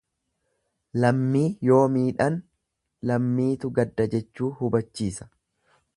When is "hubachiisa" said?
4.63-5.33